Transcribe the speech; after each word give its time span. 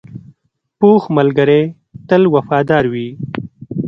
پوخ 0.79 1.01
ملګری 1.17 1.61
تل 2.07 2.21
وفادار 2.35 2.83
وي 2.93 3.07